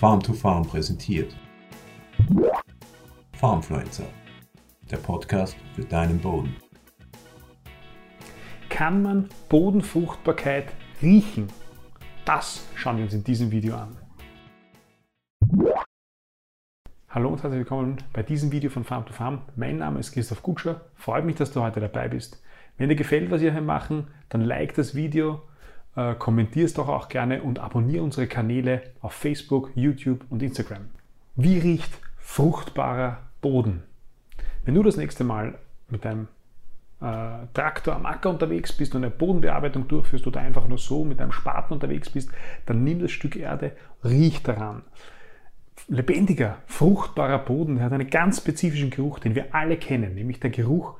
Farm 0.00 0.22
to 0.22 0.32
Farm 0.32 0.66
präsentiert. 0.66 1.36
Farmfluencer, 3.34 4.06
der 4.90 4.96
Podcast 4.96 5.54
für 5.74 5.84
deinen 5.84 6.18
Boden. 6.18 6.56
Kann 8.70 9.02
man 9.02 9.28
Bodenfruchtbarkeit 9.50 10.72
riechen? 11.02 11.48
Das 12.24 12.66
schauen 12.76 12.96
wir 12.96 13.04
uns 13.04 13.12
in 13.12 13.24
diesem 13.24 13.50
Video 13.50 13.76
an. 13.76 13.94
Hallo 17.10 17.28
und 17.28 17.42
herzlich 17.42 17.58
willkommen 17.58 17.98
bei 18.14 18.22
diesem 18.22 18.52
Video 18.52 18.70
von 18.70 18.84
Farm 18.84 19.04
to 19.04 19.12
Farm. 19.12 19.42
Mein 19.54 19.76
Name 19.76 20.00
ist 20.00 20.12
Christoph 20.12 20.42
Kutscher. 20.42 20.80
Freut 20.94 21.26
mich, 21.26 21.36
dass 21.36 21.52
du 21.52 21.60
heute 21.60 21.78
dabei 21.80 22.08
bist. 22.08 22.42
Wenn 22.78 22.88
dir 22.88 22.96
gefällt, 22.96 23.30
was 23.30 23.42
wir 23.42 23.52
hier 23.52 23.60
machen, 23.60 24.06
dann 24.30 24.40
like 24.40 24.72
das 24.72 24.94
Video, 24.94 25.42
äh, 26.00 26.14
kommentier 26.14 26.64
es 26.64 26.74
doch 26.74 26.88
auch 26.88 27.08
gerne 27.08 27.42
und 27.42 27.58
abonniere 27.58 28.02
unsere 28.02 28.26
Kanäle 28.26 28.82
auf 29.00 29.12
Facebook, 29.12 29.70
YouTube 29.74 30.24
und 30.30 30.42
Instagram. 30.42 30.88
Wie 31.36 31.58
riecht 31.58 31.90
fruchtbarer 32.18 33.18
Boden? 33.40 33.82
Wenn 34.64 34.74
du 34.74 34.82
das 34.82 34.96
nächste 34.96 35.24
Mal 35.24 35.58
mit 35.88 36.04
deinem 36.04 36.28
äh, 37.00 37.46
Traktor 37.54 37.96
am 37.96 38.06
Acker 38.06 38.30
unterwegs 38.30 38.72
bist 38.72 38.94
und 38.94 39.04
eine 39.04 39.10
Bodenbearbeitung 39.10 39.88
durchführst 39.88 40.26
oder 40.26 40.40
einfach 40.40 40.68
nur 40.68 40.78
so 40.78 41.04
mit 41.04 41.20
einem 41.20 41.32
Spaten 41.32 41.74
unterwegs 41.74 42.10
bist, 42.10 42.30
dann 42.66 42.84
nimm 42.84 43.00
das 43.00 43.10
Stück 43.10 43.36
Erde, 43.36 43.72
riech 44.04 44.42
daran. 44.42 44.82
Lebendiger, 45.88 46.58
fruchtbarer 46.66 47.38
Boden 47.38 47.76
der 47.76 47.86
hat 47.86 47.92
einen 47.92 48.10
ganz 48.10 48.38
spezifischen 48.38 48.90
Geruch, 48.90 49.18
den 49.18 49.34
wir 49.34 49.54
alle 49.54 49.76
kennen, 49.76 50.14
nämlich 50.14 50.40
der 50.40 50.50
Geruch 50.50 50.94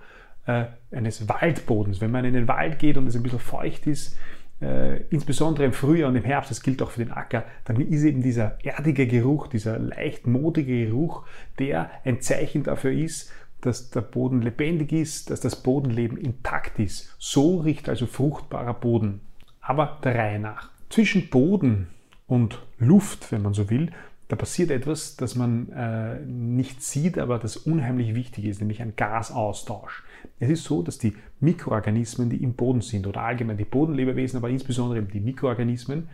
äh, 0.47 0.65
eines 0.91 1.29
Waldbodens. 1.29 2.01
Wenn 2.01 2.11
man 2.11 2.25
in 2.25 2.35
den 2.35 2.49
Wald 2.49 2.79
geht 2.79 2.97
und 2.97 3.07
es 3.07 3.15
ein 3.15 3.23
bisschen 3.23 3.39
feucht 3.39 3.87
ist, 3.87 4.17
äh, 4.61 5.03
insbesondere 5.05 5.65
im 5.65 5.73
Frühjahr 5.73 6.11
und 6.11 6.17
im 6.17 6.25
Herbst, 6.25 6.51
das 6.51 6.63
gilt 6.63 6.83
auch 6.83 6.91
für 6.91 7.05
den 7.05 7.13
Acker, 7.13 7.45
dann 7.65 7.81
ist 7.81 8.05
eben 8.05 8.23
dieser 8.23 8.59
erdige 8.65 9.07
Geruch, 9.07 9.49
dieser 9.49 9.79
leicht 9.79 10.27
modige 10.27 10.87
Geruch, 10.87 11.25
der 11.59 11.91
ein 12.05 12.21
Zeichen 12.21 12.63
dafür 12.63 12.93
ist, 12.93 13.33
dass 13.61 13.91
der 13.91 14.01
Boden 14.01 14.43
lebendig 14.43 14.93
ist, 14.93 15.31
dass 15.31 15.41
das 15.41 15.63
Bodenleben 15.63 16.17
intakt 16.17 16.79
ist. 16.79 17.15
So 17.19 17.59
riecht 17.61 17.89
also 17.89 18.07
fruchtbarer 18.07 18.75
Boden. 18.75 19.21
Aber 19.61 19.99
der 20.03 20.15
Reihe 20.15 20.39
nach. 20.39 20.71
Zwischen 20.89 21.29
Boden 21.29 21.89
und 22.27 22.63
Luft, 22.79 23.33
wenn 23.33 23.43
man 23.43 23.55
so 23.55 23.71
will, 23.71 23.91
da 24.31 24.37
passiert 24.37 24.71
etwas, 24.71 25.17
das 25.17 25.35
man 25.35 25.73
äh, 25.73 26.21
nicht 26.21 26.83
sieht, 26.85 27.19
aber 27.19 27.41
das 27.41 27.57
unheimlich 27.57 28.15
wichtig 28.15 28.45
ist, 28.45 28.61
nämlich 28.61 28.81
ein 28.81 28.95
Gasaustausch. 28.95 30.05
Es 30.39 30.49
ist 30.49 30.63
so, 30.63 30.83
dass 30.83 30.99
die 30.99 31.17
Mikroorganismen, 31.41 32.31
die 32.31 32.43
im 32.43 32.55
Boden 32.55 32.81
sind 32.81 33.09
oder 33.09 33.23
allgemein 33.23 33.57
die 33.57 33.65
Bodenlebewesen, 33.65 34.37
aber 34.37 34.49
insbesondere 34.49 35.03
die 35.03 35.19
Mikroorganismen, 35.19 36.09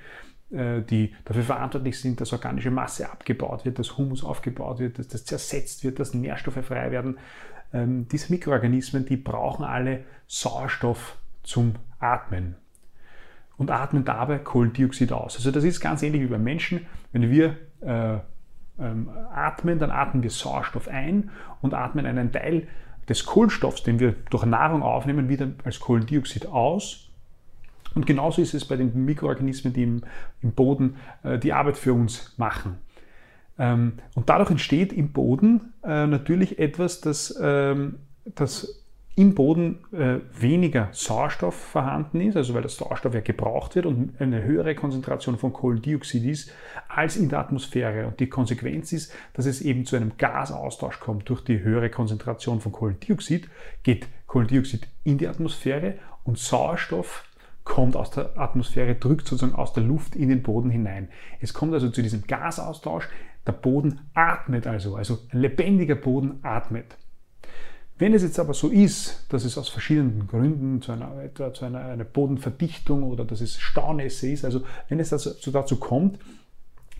äh, 0.50 0.80
die 0.80 1.14
dafür 1.26 1.42
verantwortlich 1.42 2.00
sind, 2.00 2.18
dass 2.22 2.32
organische 2.32 2.70
Masse 2.70 3.10
abgebaut 3.10 3.66
wird, 3.66 3.78
dass 3.78 3.98
Humus 3.98 4.24
aufgebaut 4.24 4.78
wird, 4.78 4.98
dass 4.98 5.08
das 5.08 5.26
zersetzt 5.26 5.84
wird, 5.84 6.00
dass 6.00 6.14
Nährstoffe 6.14 6.64
frei 6.64 6.90
werden. 6.90 7.18
Ähm, 7.74 8.08
diese 8.08 8.32
Mikroorganismen, 8.32 9.04
die 9.04 9.18
brauchen 9.18 9.66
alle 9.66 10.04
Sauerstoff 10.26 11.18
zum 11.42 11.74
Atmen 11.98 12.56
und 13.58 13.70
atmen 13.70 14.04
dabei 14.04 14.38
Kohlendioxid 14.38 15.12
aus. 15.12 15.36
Also 15.36 15.50
das 15.50 15.64
ist 15.64 15.80
ganz 15.80 16.02
ähnlich 16.02 16.22
wie 16.22 16.26
beim 16.26 16.44
Menschen. 16.44 16.86
Wenn 17.12 17.30
wir 17.30 17.56
äh, 17.80 18.18
ähm, 18.78 19.08
atmen, 19.32 19.78
dann 19.78 19.90
atmen 19.90 20.22
wir 20.22 20.30
Sauerstoff 20.30 20.88
ein 20.88 21.30
und 21.62 21.74
atmen 21.74 22.06
einen 22.06 22.32
Teil 22.32 22.68
des 23.08 23.24
Kohlenstoffs, 23.24 23.82
den 23.82 24.00
wir 24.00 24.14
durch 24.30 24.44
Nahrung 24.44 24.82
aufnehmen, 24.82 25.28
wieder 25.28 25.48
als 25.64 25.80
Kohlendioxid 25.80 26.46
aus. 26.46 27.08
Und 27.94 28.06
genauso 28.06 28.42
ist 28.42 28.52
es 28.52 28.66
bei 28.66 28.76
den 28.76 29.04
Mikroorganismen, 29.04 29.72
die 29.72 29.84
im, 29.84 30.02
im 30.42 30.52
Boden 30.52 30.96
äh, 31.22 31.38
die 31.38 31.52
Arbeit 31.52 31.78
für 31.78 31.94
uns 31.94 32.34
machen. 32.36 32.76
Ähm, 33.58 33.94
und 34.14 34.28
dadurch 34.28 34.50
entsteht 34.50 34.92
im 34.92 35.12
Boden 35.12 35.72
äh, 35.82 36.06
natürlich 36.06 36.58
etwas, 36.58 37.00
das, 37.00 37.38
ähm, 37.40 38.00
das 38.34 38.84
im 39.18 39.34
Boden 39.34 39.78
äh, 39.92 40.18
weniger 40.38 40.90
Sauerstoff 40.92 41.54
vorhanden 41.54 42.20
ist, 42.20 42.36
also 42.36 42.52
weil 42.52 42.60
der 42.60 42.70
Sauerstoff 42.70 43.14
ja 43.14 43.20
gebraucht 43.20 43.74
wird 43.74 43.86
und 43.86 44.20
eine 44.20 44.42
höhere 44.42 44.74
Konzentration 44.74 45.38
von 45.38 45.54
Kohlendioxid 45.54 46.22
ist 46.26 46.52
als 46.86 47.16
in 47.16 47.30
der 47.30 47.38
Atmosphäre. 47.38 48.06
Und 48.06 48.20
die 48.20 48.28
Konsequenz 48.28 48.92
ist, 48.92 49.14
dass 49.32 49.46
es 49.46 49.62
eben 49.62 49.86
zu 49.86 49.96
einem 49.96 50.18
Gasaustausch 50.18 51.00
kommt. 51.00 51.30
Durch 51.30 51.42
die 51.42 51.60
höhere 51.60 51.88
Konzentration 51.88 52.60
von 52.60 52.72
Kohlendioxid 52.72 53.48
geht 53.84 54.06
Kohlendioxid 54.26 54.86
in 55.02 55.16
die 55.16 55.28
Atmosphäre 55.28 55.94
und 56.24 56.38
Sauerstoff 56.38 57.24
kommt 57.64 57.96
aus 57.96 58.10
der 58.10 58.38
Atmosphäre, 58.38 58.96
drückt 58.96 59.26
sozusagen 59.26 59.54
aus 59.54 59.72
der 59.72 59.82
Luft 59.82 60.14
in 60.14 60.28
den 60.28 60.42
Boden 60.42 60.68
hinein. 60.68 61.08
Es 61.40 61.54
kommt 61.54 61.72
also 61.72 61.88
zu 61.88 62.02
diesem 62.02 62.26
Gasaustausch. 62.26 63.08
Der 63.46 63.52
Boden 63.52 64.00
atmet 64.12 64.66
also, 64.66 64.94
also 64.96 65.20
ein 65.32 65.40
lebendiger 65.40 65.94
Boden 65.94 66.40
atmet. 66.42 66.98
Wenn 67.98 68.12
es 68.12 68.22
jetzt 68.22 68.38
aber 68.38 68.52
so 68.52 68.68
ist, 68.68 69.24
dass 69.30 69.44
es 69.44 69.56
aus 69.56 69.70
verschiedenen 69.70 70.26
Gründen 70.26 70.82
zu 70.82 70.92
einer, 70.92 71.22
etwa 71.22 71.54
zu 71.54 71.64
einer, 71.64 71.80
einer 71.80 72.04
Bodenverdichtung 72.04 73.02
oder 73.02 73.24
dass 73.24 73.40
es 73.40 73.58
Staunässe 73.58 74.28
ist, 74.28 74.44
also 74.44 74.62
wenn 74.88 75.00
es 75.00 75.08
dazu, 75.08 75.50
dazu 75.50 75.76
kommt, 75.76 76.18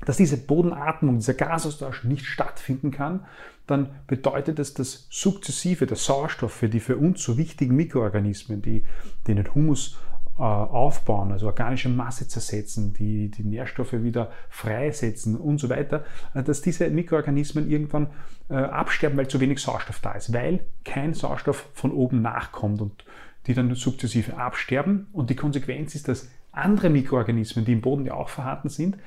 dass 0.07 0.17
diese 0.17 0.39
Bodenatmung, 0.39 1.17
dieser 1.17 1.35
Gasaustausch 1.35 2.05
nicht 2.05 2.25
stattfinden 2.25 2.91
kann, 2.91 3.27
dann 3.67 3.91
bedeutet 4.07 4.59
es, 4.59 4.75
dass 4.75 5.07
sukzessive 5.11 5.87
der 5.87 5.97
Sauerstoff 5.97 6.53
für 6.53 6.69
die 6.69 6.81
für 6.81 6.97
uns 6.97 7.23
so 7.23 7.37
wichtigen 7.37 7.77
Mikroorganismen, 7.77 8.63
die, 8.63 8.85
die 9.27 9.35
den 9.35 9.55
Humus 9.55 9.97
aufbauen, 10.39 11.33
also 11.33 11.47
organische 11.47 11.89
Masse 11.89 12.29
zersetzen, 12.29 12.93
die, 12.93 13.31
die 13.31 13.43
Nährstoffe 13.43 13.95
wieder 13.95 14.31
freisetzen 14.51 15.35
und 15.37 15.59
so 15.59 15.71
weiter, 15.71 16.05
äh, 16.35 16.43
dass 16.43 16.61
diese 16.61 16.91
Mikroorganismen 16.91 17.71
irgendwann 17.71 18.09
äh, 18.51 18.55
absterben, 18.55 19.17
weil 19.17 19.29
zu 19.29 19.41
wenig 19.41 19.61
Sauerstoff 19.61 20.01
da 20.01 20.13
ist, 20.13 20.35
weil 20.35 20.61
kein 20.85 21.15
Sauerstoff 21.15 21.71
von 21.73 21.91
oben 21.91 22.21
nachkommt 22.21 22.83
und 22.83 23.05
die 23.47 23.55
dann 23.55 23.75
sukzessive 23.75 24.37
absterben. 24.37 25.07
Und 25.13 25.31
die 25.31 25.37
Konsequenz 25.37 25.95
ist, 25.95 26.09
dass 26.09 26.29
andere 26.53 26.91
Mikroorganismen, 26.91 27.65
die 27.65 27.73
im 27.73 27.81
Boden 27.81 28.05
ja 28.05 28.15
auch 28.15 28.29
vorhanden 28.29 28.69
sind, 28.69 28.99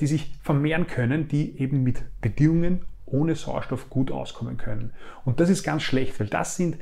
die 0.00 0.06
sich 0.06 0.34
vermehren 0.42 0.86
können, 0.86 1.28
die 1.28 1.58
eben 1.58 1.82
mit 1.82 2.02
Bedingungen 2.20 2.84
ohne 3.06 3.34
Sauerstoff 3.34 3.88
gut 3.88 4.10
auskommen 4.10 4.58
können. 4.58 4.92
Und 5.24 5.40
das 5.40 5.48
ist 5.48 5.62
ganz 5.62 5.84
schlecht, 5.84 6.20
weil 6.20 6.26
das 6.26 6.56
sind 6.56 6.76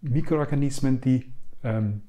Mikroorganismen, 0.00 1.00
die 1.00 1.30
ähm, 1.62 2.02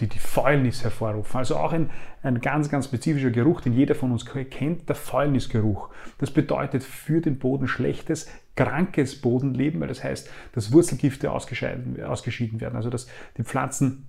die 0.00 0.08
die 0.08 0.18
Fäulnis 0.18 0.82
hervorrufen. 0.82 1.38
Also 1.38 1.56
auch 1.56 1.72
ein, 1.72 1.90
ein 2.22 2.40
ganz, 2.40 2.68
ganz 2.68 2.86
spezifischer 2.86 3.30
Geruch, 3.30 3.60
den 3.60 3.74
jeder 3.74 3.94
von 3.94 4.10
uns 4.10 4.26
kennt, 4.26 4.88
der 4.88 4.96
Fäulnisgeruch. 4.96 5.88
Das 6.18 6.30
bedeutet 6.30 6.82
für 6.82 7.20
den 7.20 7.38
Boden 7.38 7.68
schlechtes, 7.68 8.28
krankes 8.56 9.20
Bodenleben, 9.20 9.80
weil 9.80 9.88
das 9.88 10.02
heißt, 10.02 10.30
dass 10.52 10.72
Wurzelgifte 10.72 11.30
ausgeschieden 11.30 12.60
werden, 12.60 12.76
also 12.76 12.90
dass 12.90 13.06
die 13.36 13.44
Pflanzen 13.44 14.08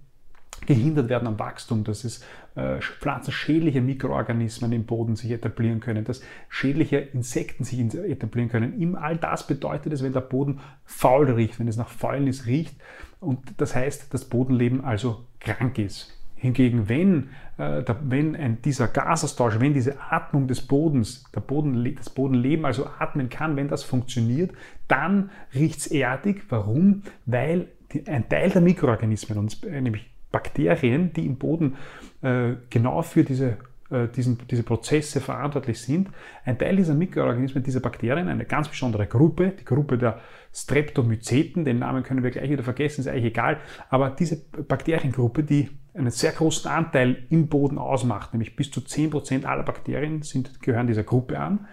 gehindert 0.65 1.09
werden 1.09 1.27
am 1.27 1.37
Wachstum, 1.37 1.83
dass 1.83 2.03
es 2.03 2.23
äh, 2.55 2.79
pflanzenschädliche 2.79 3.81
Mikroorganismen 3.81 4.71
im 4.71 4.85
Boden 4.85 5.15
sich 5.15 5.31
etablieren 5.31 5.79
können, 5.81 6.05
dass 6.05 6.21
schädliche 6.49 6.97
Insekten 6.97 7.63
sich 7.63 7.79
etablieren 7.79 8.49
können. 8.49 8.79
Im 8.79 8.95
all 8.95 9.17
das 9.17 9.45
bedeutet 9.45 9.93
es, 9.93 10.01
wenn 10.01 10.13
der 10.13 10.21
Boden 10.21 10.61
faul 10.85 11.29
riecht, 11.29 11.59
wenn 11.59 11.67
es 11.67 11.77
nach 11.77 11.89
Fäulnis 11.89 12.45
riecht 12.45 12.75
und 13.19 13.39
das 13.57 13.75
heißt, 13.75 14.13
das 14.13 14.25
Bodenleben 14.25 14.83
also 14.83 15.25
krank 15.45 15.79
ist. 15.79 16.11
Hingegen, 16.35 16.89
wenn, 16.89 17.29
äh, 17.57 17.81
der, 17.83 17.97
wenn 18.03 18.35
ein, 18.35 18.61
dieser 18.61 18.87
Gasaustausch, 18.87 19.59
wenn 19.59 19.73
diese 19.73 19.99
Atmung 20.11 20.47
des 20.47 20.61
Bodens, 20.61 21.23
der 21.33 21.39
Boden, 21.39 21.95
das 21.95 22.09
Bodenleben 22.09 22.65
also 22.65 22.85
atmen 22.99 23.29
kann, 23.29 23.55
wenn 23.55 23.69
das 23.69 23.83
funktioniert, 23.83 24.51
dann 24.87 25.29
riecht 25.53 25.79
es 25.79 25.87
erdig. 25.87 26.43
Warum? 26.49 27.03
Weil 27.25 27.69
die, 27.93 28.05
ein 28.07 28.27
Teil 28.27 28.49
der 28.49 28.61
Mikroorganismen, 28.61 29.49
nämlich 29.63 30.09
Bakterien, 30.31 31.13
die 31.13 31.25
im 31.25 31.37
Boden 31.37 31.75
äh, 32.21 32.55
genau 32.69 33.01
für 33.01 33.23
diese, 33.23 33.51
äh, 33.51 33.55
diesen, 33.89 34.39
diese 34.49 34.63
Prozesse 34.63 35.21
verantwortlich 35.21 35.79
sind. 35.79 36.09
Ein 36.43 36.57
Teil 36.57 36.75
dieser 36.75 36.95
Mikroorganismen, 36.95 37.63
dieser 37.63 37.81
Bakterien, 37.81 38.27
eine 38.27 38.45
ganz 38.45 38.67
besondere 38.67 39.05
Gruppe, 39.05 39.53
die 39.59 39.65
Gruppe 39.65 39.97
der 39.97 40.21
Streptomyceten, 40.53 41.65
den 41.65 41.79
Namen 41.79 42.01
können 42.03 42.23
wir 42.23 42.31
gleich 42.31 42.49
wieder 42.49 42.63
vergessen, 42.63 43.01
ist 43.01 43.07
eigentlich 43.07 43.25
egal, 43.25 43.59
aber 43.89 44.09
diese 44.09 44.37
Bakteriengruppe, 44.37 45.43
die 45.43 45.69
einen 45.93 46.09
sehr 46.09 46.31
großen 46.31 46.69
Anteil 46.69 47.25
im 47.29 47.47
Boden 47.47 47.77
ausmacht, 47.77 48.33
nämlich 48.33 48.55
bis 48.55 48.71
zu 48.71 48.79
10% 48.79 49.45
aller 49.45 49.63
Bakterien 49.63 50.23
sind, 50.23 50.61
gehören 50.61 50.87
dieser 50.87 51.03
Gruppe 51.03 51.39
an, 51.39 51.67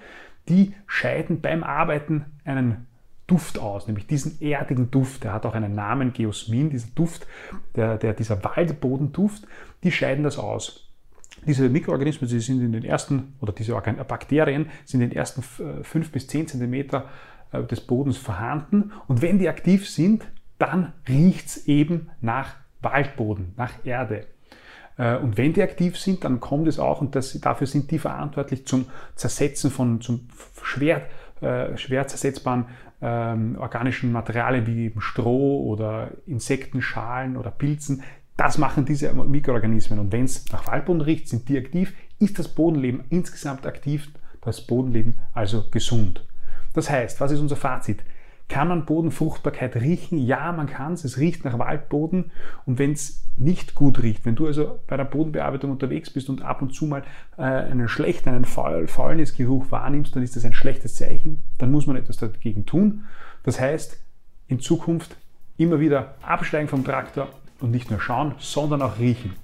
die 0.49 0.75
scheiden 0.87 1.41
beim 1.41 1.65
Arbeiten 1.65 2.27
einen 2.45 2.87
Duft 3.27 3.59
aus, 3.59 3.87
nämlich 3.87 4.07
diesen 4.07 4.41
erdigen 4.43 4.91
Duft. 4.91 5.25
Der 5.25 5.33
hat 5.33 5.47
auch 5.47 5.55
einen 5.55 5.75
Namen, 5.75 6.13
Geosmin, 6.13 6.71
dieser 6.71 6.89
Duft, 6.95 7.27
der, 7.77 7.97
der, 7.97 8.13
dieser 8.13 8.43
Waldbodenduft, 8.45 9.47
die 9.85 9.93
scheiden 9.93 10.25
das 10.25 10.39
aus. 10.39 10.92
Diese 11.47 11.69
Mikroorganismen, 11.69 12.29
sie 12.29 12.41
sind 12.41 12.61
in 12.61 12.73
den 12.73 12.85
ersten, 12.85 13.35
oder 13.41 13.53
diese 13.53 13.75
Bakterien 13.75 14.67
sind 14.85 15.01
in 15.01 15.11
den 15.11 15.17
ersten 15.17 15.43
5 15.43 15.95
äh, 15.95 16.11
bis 16.11 16.27
10 16.29 16.49
Zentimeter 16.49 17.09
äh, 17.53 17.63
des 17.65 17.81
Bodens 17.81 18.17
vorhanden. 18.17 18.93
Und 19.09 19.23
wenn 19.23 19.39
die 19.39 19.49
aktiv 19.49 19.89
sind, 19.89 20.25
dann 20.59 20.93
riecht 21.09 21.47
es 21.47 21.67
eben 21.67 22.11
nach 22.21 22.55
Waldboden, 22.81 23.55
nach 23.57 23.73
Erde. 23.85 24.27
Äh, 24.97 25.17
und 25.17 25.37
wenn 25.37 25.53
die 25.53 25.63
aktiv 25.63 25.99
sind, 25.99 26.25
dann 26.25 26.41
kommt 26.41 26.69
es 26.69 26.79
auch, 26.79 27.01
und 27.01 27.17
das, 27.17 27.39
dafür 27.41 27.67
sind 27.67 27.91
die 27.91 27.99
verantwortlich 27.99 28.67
zum 28.67 28.87
Zersetzen 29.17 29.71
von 29.71 30.01
zum 30.01 30.29
schwer, 30.63 31.03
äh, 31.41 31.77
schwer 31.77 32.07
zersetzbaren 32.07 32.67
ähm, 33.01 33.57
organischen 33.59 34.13
Materialien 34.13 34.67
wie 34.67 34.93
Stroh 34.99 35.67
oder 35.67 36.13
Insektenschalen 36.27 37.37
oder 37.37 37.51
Pilzen. 37.51 38.03
Das 38.37 38.59
machen 38.59 38.85
diese 38.85 39.13
Mikroorganismen. 39.13 39.99
Und 39.99 40.13
wenn 40.13 40.25
es 40.25 40.51
nach 40.51 40.67
Waldboden 40.67 41.03
riecht, 41.03 41.29
sind 41.29 41.49
die 41.49 41.59
aktiv, 41.59 41.93
ist 42.19 42.39
das 42.39 42.49
Bodenleben 42.49 43.05
insgesamt 43.11 43.67
aktiv, 43.67 44.11
das 44.41 44.67
Bodenleben 44.67 45.15
also 45.35 45.65
gesund. 45.71 46.25
Das 46.73 46.91
heißt, 46.91 47.21
was 47.21 47.33
ist 47.33 47.41
unser 47.41 47.57
Fazit? 47.57 48.03
Kann 48.49 48.69
man 48.69 48.85
Bodenfruchtbarkeit 48.85 49.77
riechen? 49.77 50.19
Ja, 50.19 50.53
man 50.53 50.67
kann 50.67 50.93
es. 50.93 51.05
Es 51.05 51.19
riecht 51.19 51.45
nach 51.45 51.59
Waldboden. 51.59 52.33
Und 52.67 52.79
wenn 52.79 52.93
es 52.93 53.25
nicht 53.37 53.75
gut 53.75 54.03
riecht, 54.03 54.27
wenn 54.27 54.35
du 54.35 54.47
also 54.47 54.79
bei 54.87 54.97
der 54.97 55.05
Bodenbearbeitung 55.05 55.71
unterwegs 55.71 56.11
bist 56.11 56.29
und 56.29 56.43
ab 56.43 56.61
und 56.61 56.75
zu 56.75 56.87
mal 56.87 57.03
äh, 57.39 57.43
einen 57.43 57.89
schlechten, 57.89 58.29
einen 58.29 58.45
faul, 58.45 58.89
Fäulnisgeruch 58.89 59.71
wahrnimmst, 59.71 60.15
dann 60.15 60.23
ist 60.23 60.37
das 60.37 60.45
ein 60.45 60.53
schlechtes 60.55 60.97
Zeichen. 60.97 61.43
Dann 61.59 61.71
muss 61.71 61.87
man 61.87 61.97
etwas 61.97 62.19
dagegen 62.19 62.67
tun. 62.67 63.05
Das 63.43 63.61
heißt, 63.61 63.99
in 64.49 64.61
Zukunft 64.61 65.17
immer 65.57 65.81
wieder 65.81 66.15
absteigen 66.23 66.69
vom 66.69 66.85
Traktor 66.85 67.29
und 67.63 67.71
nicht 67.71 67.91
nur 67.91 68.01
schauen, 68.01 68.35
sondern 68.39 68.83
auch 68.83 68.99
riechen. 68.99 69.35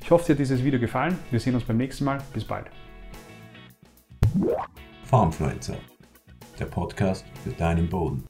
Ich 0.00 0.10
hoffe, 0.10 0.26
dir 0.26 0.32
hat 0.34 0.38
dieses 0.38 0.62
Video 0.62 0.78
gefallen. 0.78 1.18
Wir 1.30 1.40
sehen 1.40 1.54
uns 1.54 1.64
beim 1.64 1.76
nächsten 1.76 2.04
Mal. 2.04 2.18
Bis 2.32 2.44
bald. 2.44 2.66
Farmfluencer, 5.04 5.76
der 6.58 6.66
Podcast 6.66 7.24
für 7.42 7.50
deinen 7.50 7.88
Boden. 7.88 8.24